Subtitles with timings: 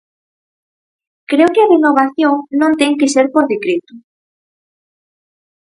[1.31, 3.93] Creo que a renovación non ten que ser por decreto.